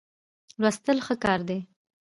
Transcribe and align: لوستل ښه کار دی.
لوستل 0.61 0.97
ښه 1.05 1.15
کار 1.23 1.39
دی. 1.49 1.59